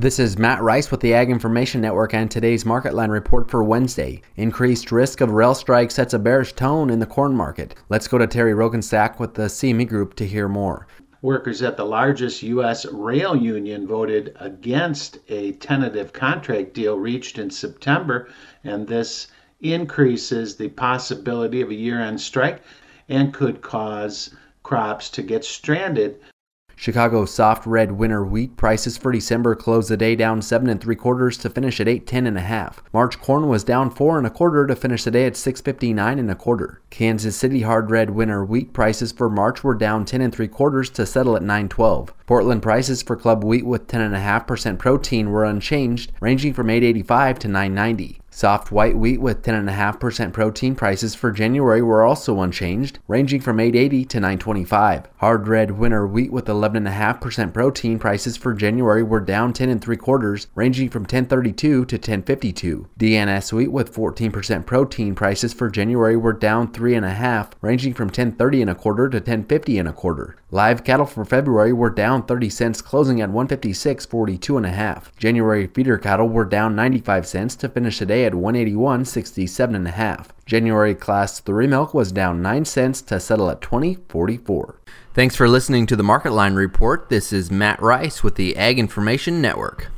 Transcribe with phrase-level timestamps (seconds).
[0.00, 3.62] This is Matt Rice with the Ag Information Network and today's market line report for
[3.62, 4.22] Wednesday.
[4.36, 7.74] Increased risk of rail strike sets a bearish tone in the corn market.
[7.90, 10.86] Let's go to Terry Rogenstack with the CME Group to hear more.
[11.20, 12.86] Workers at the largest U.S.
[12.86, 18.30] rail union voted against a tentative contract deal reached in September,
[18.64, 19.26] and this
[19.60, 22.62] increases the possibility of a year end strike
[23.10, 26.20] and could cause crops to get stranded
[26.80, 30.96] Chicago soft red winter wheat prices for December closed the day down seven and three
[30.96, 32.82] quarters to finish at eight ten and a half.
[32.90, 35.92] March corn was down four and a quarter to finish the day at six fifty
[35.92, 36.80] nine and a quarter.
[36.88, 40.88] Kansas City hard red winter wheat prices for March were down ten and three quarters
[40.88, 42.14] to settle at nine twelve.
[42.24, 46.54] Portland prices for club wheat with ten and a half percent protein were unchanged, ranging
[46.54, 48.19] from eight eighty five to nine ninety.
[48.32, 54.04] Soft white wheat with 10.5% protein prices for January were also unchanged, ranging from 880
[54.04, 55.08] to 925.
[55.16, 59.96] Hard red winter wheat with 11.5% protein prices for January were down 10 and 3
[59.96, 62.88] quarters, ranging from 1032 to 1052.
[62.98, 68.70] DNS wheat with 14% protein prices for January were down 3.5, ranging from 1030 and
[68.70, 70.36] a quarter to 1050 and a quarter.
[70.52, 75.14] Live cattle for February were down 30 cents, closing at 156.42 and a half.
[75.16, 79.90] January feeder cattle were down 95 cents to finish the day at 181.67 and a
[79.90, 80.28] half.
[80.46, 84.74] January class 3 milk was down 9 cents to settle at 20.44.
[85.14, 87.08] Thanks for listening to the Market Line report.
[87.08, 89.88] This is Matt Rice with the Ag Information Network.